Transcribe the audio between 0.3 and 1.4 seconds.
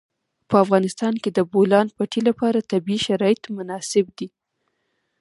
په افغانستان کې د د